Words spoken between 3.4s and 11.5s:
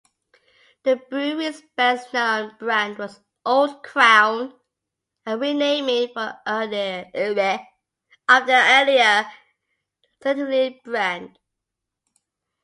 Old Crown, a renaming of their earlier Centlivre brand.